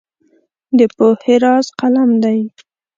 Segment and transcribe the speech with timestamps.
[0.77, 2.39] د پوهې راز قلم دی.